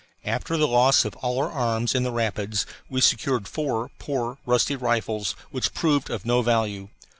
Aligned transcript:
After 0.25 0.57
the 0.57 0.67
loss 0.67 1.05
of 1.05 1.15
all 1.17 1.37
our 1.37 1.51
arms 1.51 1.93
in 1.93 2.01
the 2.01 2.11
rapids 2.11 2.65
we 2.89 3.01
secured 3.01 3.47
four 3.47 3.91
poor, 3.99 4.39
rusty 4.47 4.75
rifles 4.75 5.35
which 5.51 5.75
proved 5.75 6.09
of 6.09 6.25
no 6.25 6.41
value. 6.41 6.89